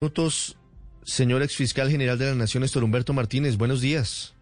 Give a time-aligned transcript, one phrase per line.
[0.00, 0.56] minutos,
[1.02, 3.56] señor exfiscal general de la Nación, Néstor Humberto Martínez.
[3.56, 4.32] Buenos días.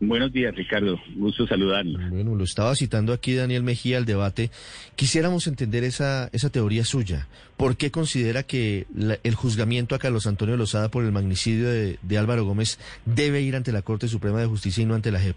[0.00, 0.98] Buenos días, Ricardo.
[1.14, 2.00] Gusto saludarlo.
[2.08, 4.50] Bueno, lo estaba citando aquí Daniel Mejía al debate.
[4.96, 7.28] Quisiéramos entender esa, esa teoría suya.
[7.56, 8.88] ¿Por qué considera que
[9.22, 13.70] el juzgamiento a Carlos Antonio Lozada por el magnicidio de, Álvaro Gómez debe ir ante
[13.70, 15.36] la Corte Suprema de Justicia y no ante la JEP?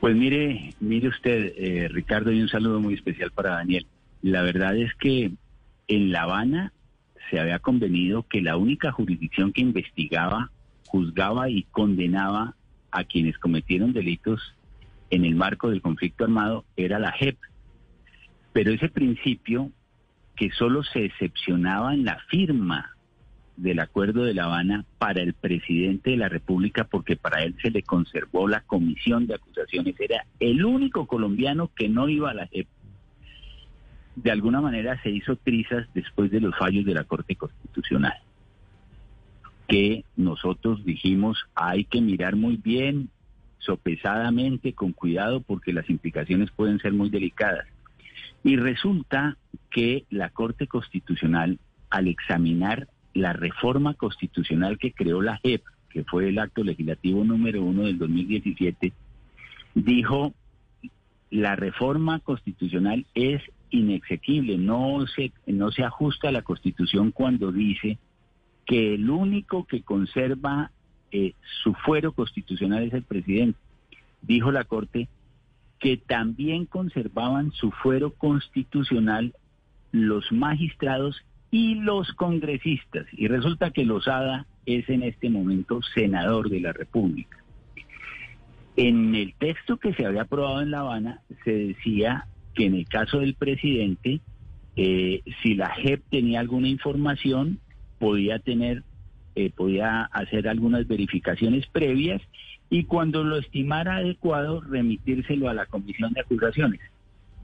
[0.00, 3.86] Pues mire, mire usted, eh, Ricardo, y un saludo muy especial para Daniel.
[4.22, 5.30] La verdad es que
[5.86, 6.72] en La Habana
[7.30, 10.50] se había convenido que la única jurisdicción que investigaba,
[10.86, 12.54] juzgaba y condenaba
[12.90, 14.54] a quienes cometieron delitos
[15.10, 17.38] en el marco del conflicto armado era la JEP.
[18.52, 19.70] Pero ese principio
[20.36, 22.94] que solo se excepcionaba en la firma
[23.56, 27.70] del Acuerdo de La Habana para el presidente de la República, porque para él se
[27.70, 32.46] le conservó la comisión de acusaciones, era el único colombiano que no iba a la
[32.46, 32.68] JEP
[34.22, 38.14] de alguna manera se hizo trizas después de los fallos de la Corte Constitucional,
[39.68, 43.10] que nosotros dijimos hay que mirar muy bien,
[43.58, 47.66] sopesadamente, con cuidado, porque las implicaciones pueden ser muy delicadas.
[48.42, 49.36] Y resulta
[49.70, 51.58] que la Corte Constitucional,
[51.90, 57.62] al examinar la reforma constitucional que creó la JEP, que fue el acto legislativo número
[57.62, 58.92] uno del 2017,
[59.74, 60.32] dijo
[61.30, 67.98] la reforma constitucional es inexequible, no se, no se ajusta a la Constitución cuando dice
[68.66, 70.70] que el único que conserva
[71.10, 73.58] eh, su fuero constitucional es el presidente.
[74.22, 75.08] Dijo la Corte
[75.78, 79.34] que también conservaban su fuero constitucional
[79.92, 83.06] los magistrados y los congresistas.
[83.12, 87.38] Y resulta que Lozada es en este momento senador de la República.
[88.76, 92.26] En el texto que se había aprobado en La Habana se decía
[92.58, 94.20] que en el caso del presidente,
[94.74, 97.60] eh, si la JEP tenía alguna información,
[98.00, 98.82] podía tener,
[99.36, 102.20] eh, podía hacer algunas verificaciones previas
[102.68, 106.80] y cuando lo estimara adecuado, remitírselo a la comisión de acusaciones.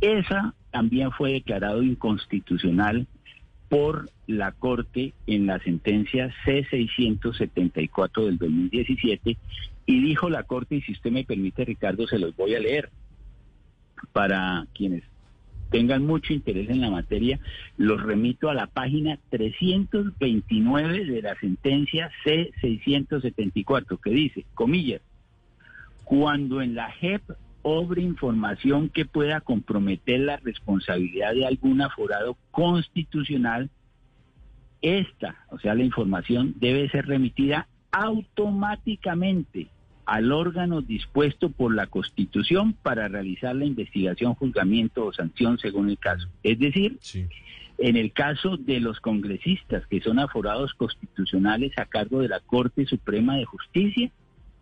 [0.01, 3.07] Esa también fue declarado inconstitucional
[3.69, 9.37] por la Corte en la sentencia C674 del 2017
[9.87, 12.91] y dijo la Corte, y si usted me permite Ricardo, se los voy a leer
[14.13, 15.03] para quienes
[15.71, 17.41] tengan mucho interés en la materia,
[17.77, 25.01] los remito a la página 329 de la sentencia C674, que dice, comillas,
[26.05, 27.23] cuando en la JEP
[27.63, 33.71] obre información que pueda comprometer la responsabilidad de algún aforado constitucional,
[34.81, 39.69] esta, o sea, la información debe ser remitida automáticamente
[40.07, 45.99] al órgano dispuesto por la Constitución para realizar la investigación, juzgamiento o sanción según el
[45.99, 46.29] caso.
[46.43, 46.99] Es decir,
[47.79, 52.87] en el caso de los congresistas que son aforados constitucionales a cargo de la Corte
[52.87, 54.11] Suprema de Justicia,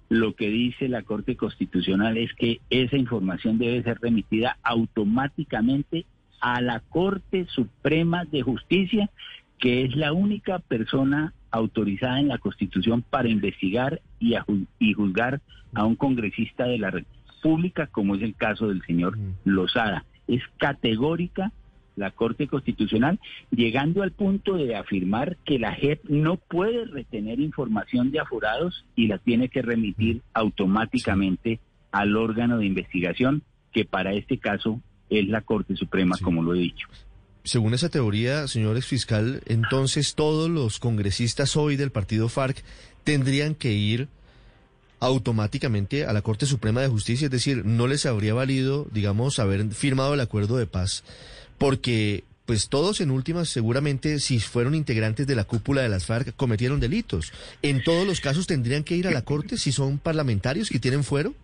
[0.09, 6.07] lo que dice la Corte Constitucional es que esa información debe ser remitida automáticamente
[6.41, 9.11] a la Corte Suprema de Justicia,
[9.59, 14.35] que es la única persona autorizada en la Constitución para investigar y,
[14.79, 15.41] y juzgar
[15.75, 19.35] a un congresista de la República, como es el caso del señor mm.
[19.45, 20.05] Lozada.
[20.27, 21.53] Es categórica
[21.95, 23.21] la Corte Constitucional,
[23.51, 29.09] llegando al punto de afirmar que la JEP no puede retener información de aforados y
[29.09, 30.21] la tiene que remitir mm.
[30.35, 31.61] automáticamente
[31.91, 33.43] al órgano de investigación,
[33.73, 34.81] que para este caso
[35.11, 36.89] es la Corte Suprema, como lo he dicho
[37.45, 42.63] según esa teoría, señores fiscal, entonces todos los congresistas hoy del partido FARC
[43.05, 44.09] tendrían que ir
[45.01, 49.69] automáticamente a la Corte Suprema de Justicia, es decir, no les habría valido, digamos, haber
[49.71, 51.03] firmado el acuerdo de paz,
[51.59, 56.35] porque pues todos en últimas seguramente si fueron integrantes de la cúpula de las FARC
[56.37, 57.33] cometieron delitos.
[57.63, 61.03] En todos los casos tendrían que ir a la Corte si son parlamentarios y tienen
[61.03, 61.35] fuero.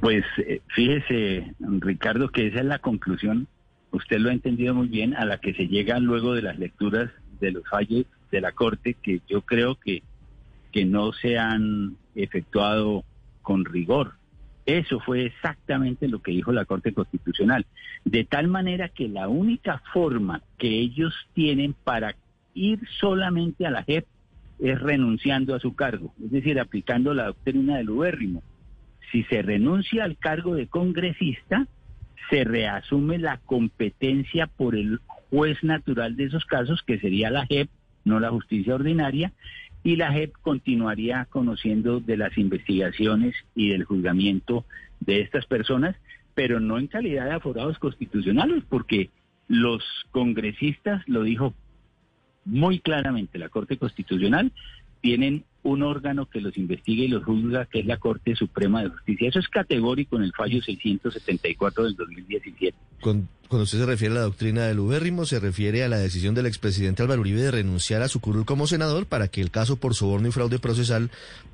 [0.00, 3.48] Pues eh, fíjese, Ricardo, que esa es la conclusión
[3.92, 7.10] usted lo ha entendido muy bien, a la que se llega luego de las lecturas
[7.40, 10.02] de los fallos de la Corte, que yo creo que,
[10.72, 13.04] que no se han efectuado
[13.42, 14.14] con rigor.
[14.66, 17.66] Eso fue exactamente lo que dijo la Corte Constitucional.
[18.04, 22.14] De tal manera que la única forma que ellos tienen para
[22.54, 24.06] ir solamente a la JEP
[24.60, 28.42] es renunciando a su cargo, es decir, aplicando la doctrina del ubérrimo.
[29.10, 31.66] Si se renuncia al cargo de congresista,
[32.28, 35.00] se reasume la competencia por el
[35.30, 37.68] juez natural de esos casos, que sería la JEP,
[38.04, 39.32] no la justicia ordinaria,
[39.82, 44.64] y la JEP continuaría conociendo de las investigaciones y del juzgamiento
[45.00, 45.96] de estas personas,
[46.34, 49.10] pero no en calidad de aforados constitucionales, porque
[49.48, 51.54] los congresistas, lo dijo
[52.44, 54.52] muy claramente la Corte Constitucional,
[55.00, 58.88] tienen un órgano que los investigue y los juzga, que es la Corte Suprema de
[58.88, 59.28] Justicia.
[59.28, 62.76] Eso es categórico en el fallo 674 del 2017.
[63.00, 66.46] Cuando usted se refiere a la doctrina del ubérrimo, se refiere a la decisión del
[66.46, 69.94] expresidente Álvaro Uribe de renunciar a su curul como senador para que el caso por
[69.94, 71.10] soborno y fraude procesal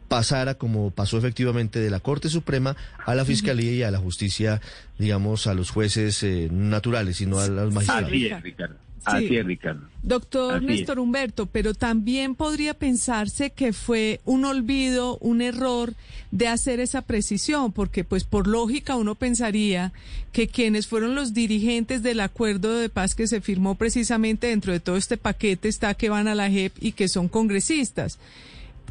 [0.09, 4.61] pasara como pasó efectivamente de la Corte Suprema a la Fiscalía y a la justicia,
[4.99, 8.11] digamos, a los jueces eh, naturales y no a los magistrados.
[8.11, 8.86] Ricardo.
[9.07, 9.87] Así es, Ricardo.
[10.03, 15.95] Doctor Néstor Humberto, pero también podría pensarse que fue un olvido, un error
[16.31, 19.93] de hacer esa precisión, porque pues por lógica uno pensaría
[20.33, 24.81] que quienes fueron los dirigentes del acuerdo de paz que se firmó precisamente dentro de
[24.81, 28.19] todo este paquete está que van a la JEP y que son congresistas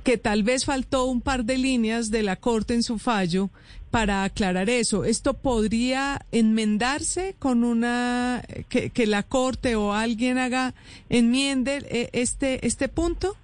[0.06, 3.50] que tal vez faltó un par de líneas de la Corte en su fallo
[3.90, 5.04] para aclarar eso.
[5.04, 10.76] ¿Esto podría enmendarse con una que, la Corte o alguien haga
[11.10, 13.36] enmiende eh, este este punto?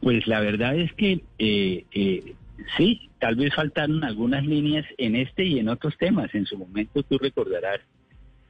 [0.00, 2.34] Pues la verdad es que eh, eh,
[2.78, 6.34] sí, tal vez faltaron algunas líneas en este y en otros temas.
[6.34, 7.80] En su momento tú recordarás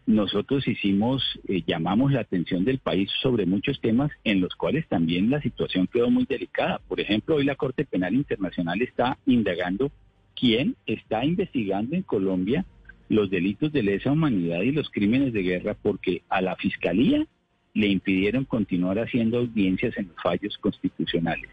[0.08, 5.28] nosotros hicimos, eh, llamamos la atención del país sobre muchos temas en los cuales también
[5.28, 6.80] la situación quedó muy delicada.
[6.88, 9.92] Por ejemplo, hoy la Corte Penal Internacional está indagando
[10.34, 12.64] quién está investigando en Colombia
[13.10, 17.26] los delitos de lesa humanidad y los crímenes de guerra porque a la Fiscalía
[17.74, 21.50] le impidieron continuar haciendo audiencias en los fallos constitucionales.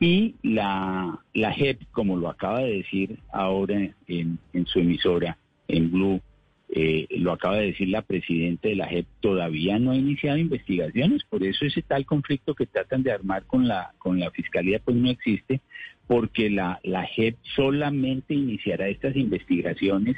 [0.00, 5.36] Y la, la JEP, como lo acaba de decir ahora en, en su emisora,
[5.68, 6.22] en Blue,
[6.74, 11.22] eh, lo acaba de decir la presidenta de la JEP, todavía no ha iniciado investigaciones,
[11.24, 14.96] por eso ese tal conflicto que tratan de armar con la, con la fiscalía pues
[14.96, 15.60] no existe,
[16.06, 20.16] porque la, la JEP solamente iniciará estas investigaciones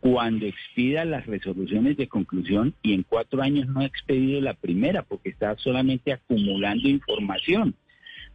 [0.00, 5.02] cuando expida las resoluciones de conclusión y en cuatro años no ha expedido la primera
[5.02, 7.74] porque está solamente acumulando información.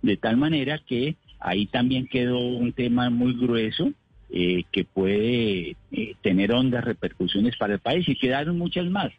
[0.03, 3.91] De tal manera que ahí también quedó un tema muy grueso
[4.29, 9.11] eh, que puede eh, tener hondas repercusiones para el país y quedaron muchas más.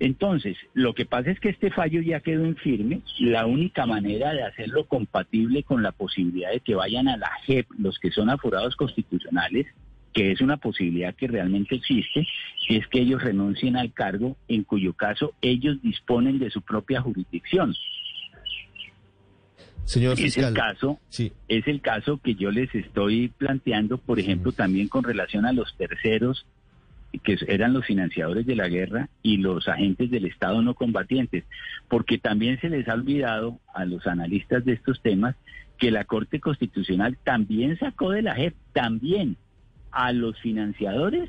[0.00, 3.02] Entonces, lo que pasa es que este fallo ya quedó en firme.
[3.18, 7.66] La única manera de hacerlo compatible con la posibilidad de que vayan a la JEP
[7.78, 9.66] los que son aforados constitucionales,
[10.14, 12.26] que es una posibilidad que realmente existe,
[12.68, 17.74] es que ellos renuncien al cargo, en cuyo caso ellos disponen de su propia jurisdicción.
[19.90, 21.00] Señor es el caso,
[21.48, 25.76] es el caso que yo les estoy planteando, por ejemplo, también con relación a los
[25.76, 26.46] terceros
[27.24, 31.42] que eran los financiadores de la guerra y los agentes del Estado no combatientes,
[31.88, 35.34] porque también se les ha olvidado a los analistas de estos temas
[35.76, 39.38] que la Corte Constitucional también sacó de la JEP, también
[39.90, 41.28] a los financiadores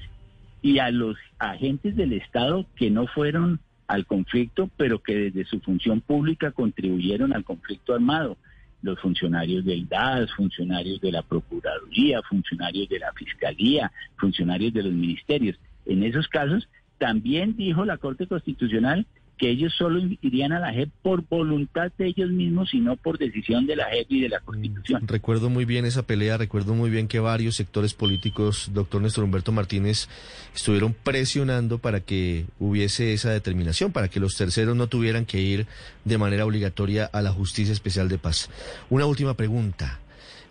[0.61, 5.61] y a los agentes del Estado que no fueron al conflicto, pero que desde su
[5.61, 8.37] función pública contribuyeron al conflicto armado
[8.81, 14.93] los funcionarios del DAS, funcionarios de la Procuraduría, funcionarios de la Fiscalía, funcionarios de los
[14.93, 15.57] ministerios.
[15.85, 16.67] En esos casos,
[16.97, 19.05] también dijo la Corte Constitucional
[19.41, 23.17] que ellos solo irían a la JEP por voluntad de ellos mismos y no por
[23.17, 25.07] decisión de la JEP y de la Constitución.
[25.07, 29.51] Recuerdo muy bien esa pelea, recuerdo muy bien que varios sectores políticos, doctor Néstor Humberto
[29.51, 30.09] Martínez,
[30.53, 35.65] estuvieron presionando para que hubiese esa determinación, para que los terceros no tuvieran que ir
[36.05, 38.47] de manera obligatoria a la Justicia Especial de Paz.
[38.91, 39.99] Una última pregunta.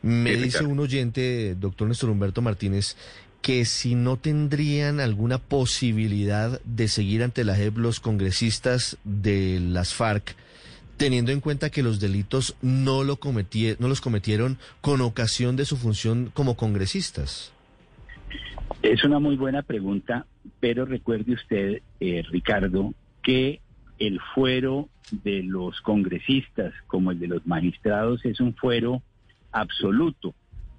[0.03, 2.97] Me dice un oyente, doctor Néstor Humberto Martínez,
[3.43, 9.95] que si no tendrían alguna posibilidad de seguir ante la JEP los congresistas de las
[9.95, 10.37] FARC,
[10.97, 13.19] teniendo en cuenta que los delitos no, lo
[13.79, 17.53] no los cometieron con ocasión de su función como congresistas.
[18.83, 20.27] Es una muy buena pregunta,
[20.61, 22.93] pero recuerde usted, eh, Ricardo,
[23.23, 23.61] que
[23.99, 29.03] el fuero de los congresistas como el de los magistrados es un fuero
[29.53, 30.35] absoluto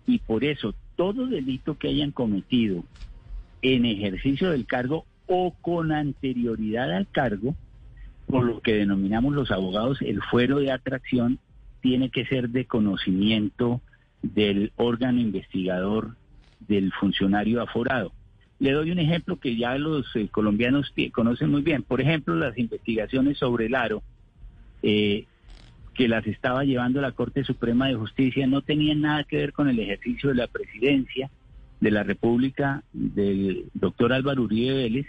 [0.08, 2.84] y por eso todo delito que hayan cometido
[3.62, 7.56] en ejercicio del cargo o con anterioridad al cargo,
[8.28, 11.40] por lo que denominamos los abogados el fuero de atracción,
[11.82, 13.82] tiene que ser de conocimiento
[14.22, 16.16] del órgano investigador
[16.68, 18.12] del funcionario aforado.
[18.60, 21.82] Le doy un ejemplo que ya los eh, colombianos conocen muy bien.
[21.82, 24.04] Por ejemplo, las investigaciones sobre el aro.
[24.84, 25.26] Eh,
[25.94, 29.68] que las estaba llevando la Corte Suprema de Justicia no tenían nada que ver con
[29.70, 31.30] el ejercicio de la presidencia
[31.80, 35.08] de la República del doctor Álvaro Uribe Vélez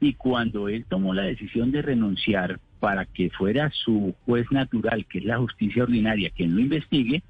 [0.00, 5.18] y cuando él tomó la decisión de renunciar para que fuera su juez natural, que
[5.18, 7.22] es la justicia ordinaria, quien lo investigue,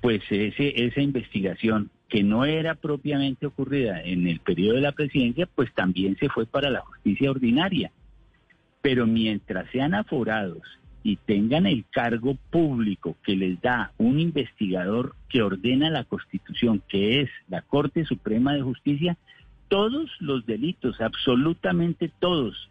[0.00, 5.72] pues esa investigación que no era propiamente ocurrida en el periodo de la presidencia, pues
[5.74, 7.92] también se fue para la justicia ordinaria.
[8.82, 10.62] Pero mientras sean aforados
[11.02, 17.20] y tengan el cargo público que les da un investigador que ordena la Constitución, que
[17.22, 19.16] es la Corte Suprema de Justicia,
[19.68, 22.70] todos los delitos, absolutamente todos,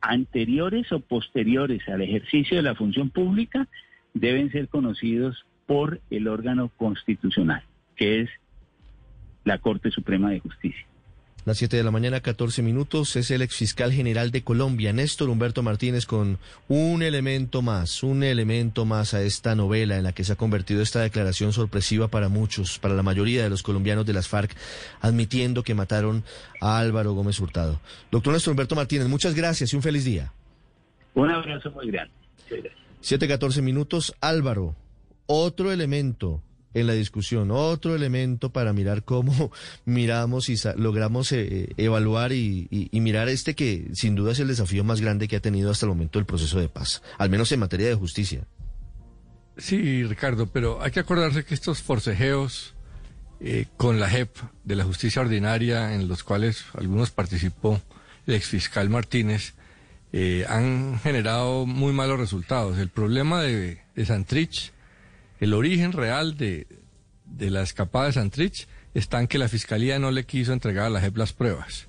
[0.00, 3.68] anteriores o posteriores al ejercicio de la función pública,
[4.14, 7.62] deben ser conocidos por el órgano constitucional,
[7.96, 8.30] que es
[9.44, 10.86] la Corte Suprema de Justicia.
[11.44, 15.64] Las 7 de la mañana, 14 minutos, es el exfiscal general de Colombia, Néstor Humberto
[15.64, 20.34] Martínez, con un elemento más, un elemento más a esta novela en la que se
[20.34, 24.28] ha convertido esta declaración sorpresiva para muchos, para la mayoría de los colombianos de las
[24.28, 24.54] FARC,
[25.00, 26.22] admitiendo que mataron
[26.60, 27.80] a Álvaro Gómez Hurtado.
[28.12, 30.32] Doctor Néstor Humberto Martínez, muchas gracias y un feliz día.
[31.14, 32.14] Un abrazo muy grande.
[33.00, 34.76] 7, 14 minutos, Álvaro,
[35.26, 36.40] otro elemento
[36.74, 39.52] en la discusión, otro elemento para mirar cómo
[39.84, 44.84] miramos y logramos eh, eh, evaluar y, mirar este que sin duda es el desafío
[44.84, 47.60] más grande que ha tenido hasta el momento el proceso de paz, al menos en
[47.60, 48.46] materia de justicia.
[49.58, 52.74] Sí, Ricardo, pero hay que acordarse que estos forcejeos
[53.40, 57.80] eh, con la JEP de la justicia ordinaria, en los cuales algunos participó
[58.26, 59.54] el exfiscal Martínez,
[60.46, 62.76] han generado muy malos resultados.
[62.76, 64.70] El problema de Santrich
[65.42, 66.68] el origen real de,
[67.36, 71.00] la escapada de Santrich está en que la Fiscalía no le quiso entregar a la
[71.00, 71.88] JEP las pruebas.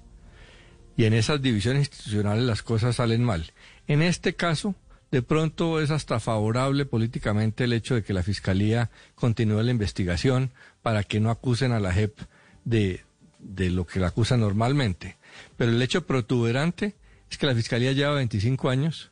[0.97, 3.53] Y en esas divisiones institucionales las cosas salen mal.
[3.85, 4.73] En este caso,
[5.11, 10.49] de pronto es hasta favorable políticamente el hecho de que la Fiscalía continúe la investigación
[10.81, 12.17] para que no acusen a la JEP
[12.65, 13.01] de,
[13.37, 15.17] de lo que la acusa normalmente.
[15.57, 16.95] Pero el hecho protuberante
[17.29, 19.11] es que la Fiscalía lleva 25 años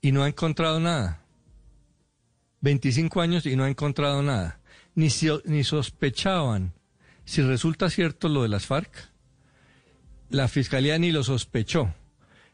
[0.00, 1.25] y no ha encontrado nada.
[2.66, 4.58] 25 años y no ha encontrado nada.
[4.96, 5.08] Ni,
[5.44, 6.72] ni sospechaban.
[7.24, 8.90] Si resulta cierto lo de las FARC,
[10.30, 11.94] la fiscalía ni lo sospechó.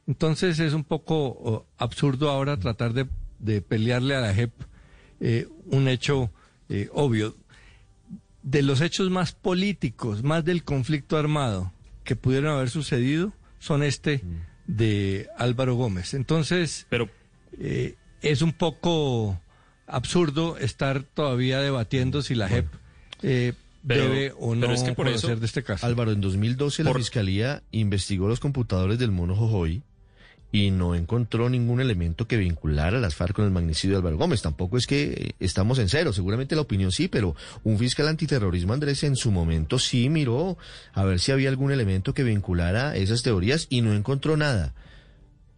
[0.07, 4.53] Entonces es un poco absurdo ahora tratar de, pelearle a la JEP
[5.21, 6.31] eh, un hecho
[6.69, 7.35] eh, obvio.
[8.43, 11.73] De los hechos más políticos, más del conflicto armado
[12.05, 14.41] que pudieron haber sucedido, son este mm.
[14.67, 16.13] de Álvaro Gómez.
[16.13, 17.09] Entonces, Pero...
[17.59, 19.41] Eh, es un poco
[19.93, 22.67] absurdo estar todavía debatiendo si la JEP
[23.23, 25.87] eh, debe o no es que por eso, de este caso.
[25.87, 29.83] Álvaro, en 2012 la Fiscalía investigó los computadores del mono Jojoy
[30.53, 34.19] y no encontró ningún elemento que vinculara a las FARC con el magnicidio de Álvaro
[34.19, 34.43] Gómez.
[34.43, 37.35] Tampoco es que eh, estamos en cero, seguramente la opinión sí, pero
[37.65, 40.59] un fiscal antiterrorismo, Andrés, en su momento sí miró
[40.93, 44.75] a ver si había algún elemento que vinculara esas teorías y no encontró nada.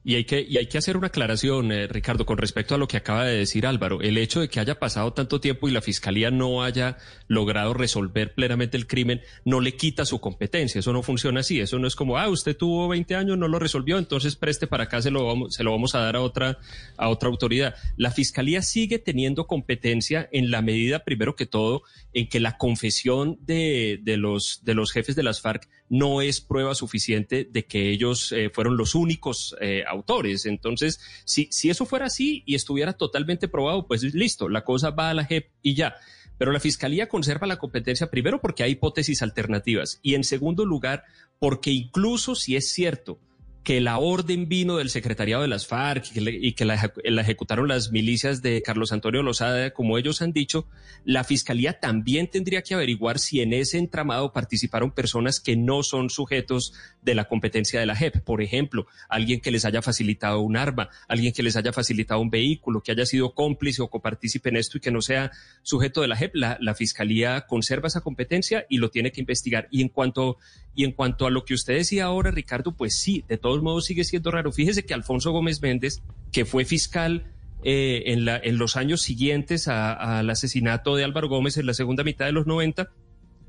[0.07, 2.87] Y hay que, y hay que hacer una aclaración, eh, Ricardo, con respecto a lo
[2.87, 4.03] que acaba de decir Álvaro.
[4.03, 8.35] El hecho de que haya pasado tanto tiempo y la Fiscalía no haya logrado resolver
[8.35, 10.81] plenamente el crimen no le quita su competencia.
[10.81, 11.59] Eso no funciona así.
[11.59, 14.85] Eso no es como, ah, usted tuvo 20 años, no lo resolvió, entonces preste para
[14.85, 16.59] acá, se lo vamos, se lo vamos a dar a otra,
[16.99, 17.75] a otra autoridad.
[17.97, 21.83] La Fiscalía sigue teniendo competencia en la medida, primero que todo,
[22.13, 26.41] en que la confesión de, de, los, de los jefes de las FARC no es
[26.41, 30.47] prueba suficiente de que ellos eh, fueron los únicos eh, autores.
[30.47, 35.11] Entonces, si, si eso fuera así y estuviera totalmente probado, pues listo, la cosa va
[35.11, 35.97] a la JEP y ya.
[36.39, 41.05] Pero la Fiscalía conserva la competencia primero porque hay hipótesis alternativas y en segundo lugar
[41.39, 43.21] porque incluso si es cierto
[43.65, 48.43] que la orden vino del secretariado de las FARC y que, la, ejecutaron las milicias
[48.43, 50.67] de Carlos Antonio Lozada, como ellos han dicho,
[51.07, 56.11] la fiscalía también tendría que averiguar si en ese entramado participaron personas que no son
[56.11, 58.21] sujetos de la competencia de la JEP.
[58.21, 62.29] Por ejemplo, alguien que les haya facilitado un arma, alguien que les haya facilitado un
[62.29, 66.09] vehículo, que haya sido cómplice o copartícipe en esto y que no sea sujeto de
[66.09, 66.35] la JEP.
[66.35, 69.69] La, la fiscalía conserva esa competencia y lo tiene que investigar.
[69.71, 70.37] Y en cuanto
[70.75, 73.85] y en cuanto a lo que usted decía ahora, Ricardo, pues sí, de todos modos
[73.85, 74.51] sigue siendo raro.
[74.51, 77.33] Fíjese que Alfonso Gómez Méndez, que fue fiscal
[77.63, 82.03] eh, en, la, en los años siguientes al asesinato de Álvaro Gómez en la segunda
[82.03, 82.91] mitad de los 90,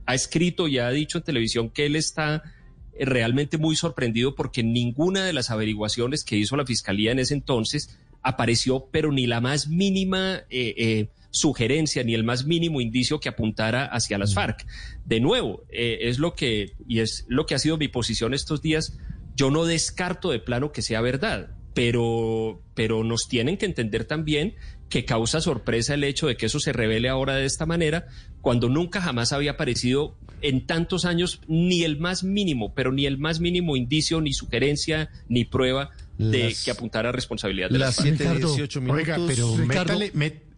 [0.05, 2.43] ha escrito y ha dicho en televisión que él está
[2.93, 7.33] eh, realmente muy sorprendido porque ninguna de las averiguaciones que hizo la fiscalía en ese
[7.33, 13.29] entonces apareció, pero ni la más mínima eh, sugerencia ni el más mínimo indicio que
[13.29, 14.65] apuntara hacia las FARC.
[15.05, 18.62] De nuevo, eh, es lo que, y es lo que ha sido mi posición estos
[18.62, 18.97] días,
[19.35, 24.55] yo no descarto de plano que sea verdad, pero, pero nos tienen que entender también
[24.89, 28.07] que causa sorpresa el hecho de que eso se revele ahora de esta manera,
[28.41, 33.17] cuando nunca jamás había aparecido en tantos años ni el más mínimo, pero ni el
[33.17, 38.17] más mínimo indicio, ni sugerencia, ni prueba de que apuntara a responsabilidad de las, las
[38.17, 39.01] 18 minutos.
[39.01, 40.11] Oiga, pero métale,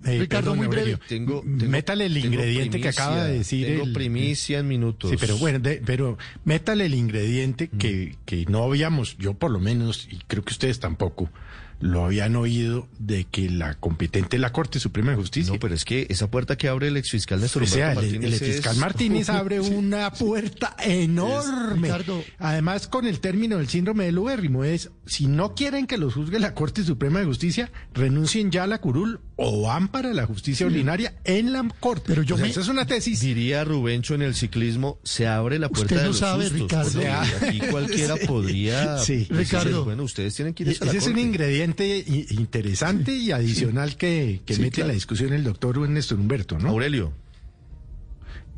[0.06, 1.00] eh, Ricardo, muy breve.
[1.08, 3.66] Tengo, métale el ingrediente que acaba de decir.
[3.66, 5.10] Tengo primicia en minutos.
[5.10, 10.08] Sí, pero bueno, pero métale el ingrediente que, que no habíamos, yo por lo menos,
[10.12, 11.30] y creo que ustedes tampoco,
[11.80, 15.54] lo habían oído de que la competente es la Corte Suprema de Justicia.
[15.54, 18.24] No, pero es que esa puerta que abre el exfiscal Néstor o sea, Martínez.
[18.24, 21.92] El, exfiscal Martínez abre una puerta enorme.
[22.40, 26.40] Además, con el término del síndrome del ubérrimo, es si no quieren que los juzgue
[26.40, 30.66] la Corte Suprema de Justicia, renuncien ya a la curul o van para la justicia
[30.66, 32.06] ordinaria en la Corte.
[32.08, 32.50] Pero yo me...
[32.50, 33.20] Esa es una tesis.
[33.20, 37.02] Diría Rubencho en el ciclismo, se abre la puerta Usted no de sabe, Ricardo.
[37.42, 38.98] Aquí cualquiera podría...
[38.98, 39.86] Sí, Ricardo.
[39.86, 44.42] Bueno, ustedes tienen que ir a la Ese es un ingrediente interesante y adicional que,
[44.60, 46.70] mete en la discusión el doctor Néstor Humberto, ¿no?
[46.70, 47.14] Aurelio.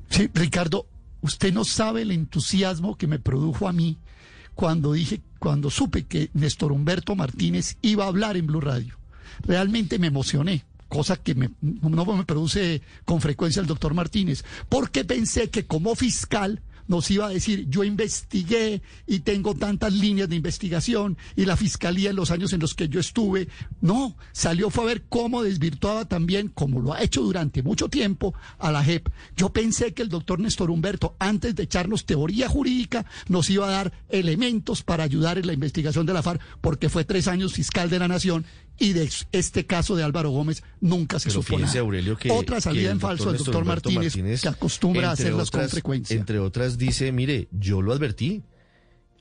[0.10, 0.88] Sí, Ricardo,
[1.22, 3.98] usted no sabe el entusiasmo que me produjo a mí
[4.56, 8.98] cuando dije, cuando supe que Néstor Humberto Martínez iba a hablar en Blue Radio.
[9.46, 15.06] Realmente me emocioné cosa que me, no me produce con frecuencia el doctor Martínez, porque
[15.06, 20.36] pensé que como fiscal nos iba a decir, yo investigué y tengo tantas líneas de
[20.36, 23.48] investigación y la fiscalía en los años en los que yo estuve,
[23.80, 28.34] no, salió fue a ver cómo desvirtuaba también, como lo ha hecho durante mucho tiempo,
[28.58, 29.08] a la JEP.
[29.38, 33.72] Yo pensé que el doctor Néstor Humberto, antes de echarnos teoría jurídica, nos iba a
[33.72, 37.92] dar elementos para ayudar en la investigación de la FARC, porque fue tres años fiscal
[37.92, 38.46] de la Nación
[38.80, 41.72] y de este caso de Álvaro Gómez nunca se supo nada.
[42.32, 46.16] Otra salida en falso del doctor Martínez, que acostumbra a hacerlas con frecuencia.
[46.16, 48.44] Entre otras dice, mire, yo lo advertí.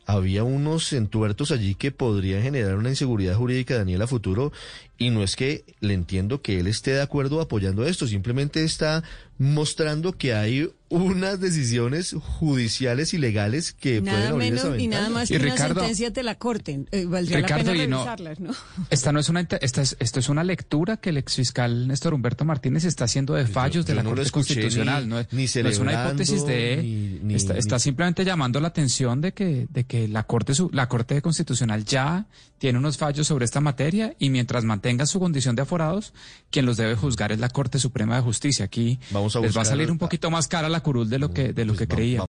[0.06, 4.52] Había unos entuertos allí que podrían generar una inseguridad jurídica Daniel a futuro
[4.98, 9.04] y no es que le entiendo que él esté de acuerdo apoyando esto, simplemente está
[9.38, 15.28] mostrando que hay unas decisiones judiciales y legales que nada pueden menos y nada más
[15.28, 16.86] que una sentencia de la corte.
[16.90, 18.52] Eh, valdría la pena revisarlas, ¿no?
[18.90, 22.44] Esta no es una esta es, esto es una lectura que el exfiscal Néstor Humberto
[22.44, 25.92] Martínez está haciendo de fallos de la Corte Constitucional, no, es, ni no es una
[25.92, 30.88] hipótesis de está, está simplemente llamando la atención de que de que la Corte la
[30.88, 32.26] Corte Constitucional ya
[32.58, 36.12] tiene unos fallos sobre esta materia y mientras mantenga su condición de aforados,
[36.50, 38.64] quien los debe juzgar es la Corte Suprema de Justicia.
[38.64, 38.98] Aquí
[39.42, 41.74] les va a salir un poquito más cara la curul de lo que de lo
[41.74, 42.20] pues que creía.